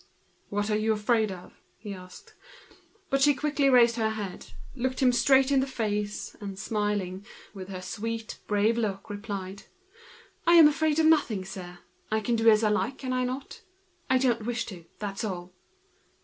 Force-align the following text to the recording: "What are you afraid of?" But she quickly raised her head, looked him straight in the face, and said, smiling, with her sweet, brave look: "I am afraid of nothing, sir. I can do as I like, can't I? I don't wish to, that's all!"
"What 0.49 0.71
are 0.71 0.75
you 0.75 0.93
afraid 0.93 1.31
of?" 1.31 1.61
But 3.11 3.21
she 3.21 3.35
quickly 3.35 3.69
raised 3.69 3.97
her 3.97 4.09
head, 4.09 4.47
looked 4.73 4.99
him 4.99 5.11
straight 5.11 5.51
in 5.51 5.59
the 5.59 5.67
face, 5.67 6.35
and 6.41 6.57
said, 6.57 6.65
smiling, 6.69 7.23
with 7.53 7.69
her 7.69 7.83
sweet, 7.83 8.39
brave 8.47 8.79
look: 8.79 9.11
"I 9.29 9.55
am 10.55 10.67
afraid 10.67 10.97
of 10.97 11.05
nothing, 11.05 11.45
sir. 11.45 11.77
I 12.09 12.19
can 12.19 12.35
do 12.35 12.49
as 12.49 12.63
I 12.63 12.69
like, 12.69 12.97
can't 12.97 13.13
I? 13.13 13.39
I 14.09 14.17
don't 14.17 14.47
wish 14.47 14.65
to, 14.65 14.85
that's 14.97 15.23
all!" 15.23 15.53